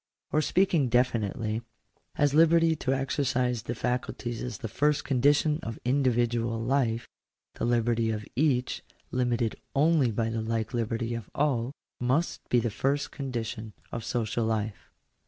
Or, 0.31 0.41
speaking 0.41 0.89
definitely, 0.89 1.61
as 2.15 2.33
liberty 2.33 2.75
to 2.75 2.91
exercise 2.91 3.61
the 3.61 3.75
faculties 3.75 4.41
is 4.41 4.57
the 4.57 4.67
first 4.67 5.05
condition 5.05 5.59
of 5.61 5.77
individual 5.85 6.59
life, 6.59 7.07
the 7.53 7.65
liberty 7.65 8.09
of 8.09 8.25
each, 8.35 8.81
limited 9.11 9.57
only 9.75 10.09
by 10.09 10.31
the 10.31 10.41
like 10.41 10.73
liberty 10.73 11.13
of 11.13 11.29
all, 11.35 11.71
must 11.99 12.41
be 12.49 12.59
the 12.59 12.71
first 12.71 13.11
condition 13.11 13.73
of 13.91 14.03
social 14.03 14.43
life. 14.45 14.89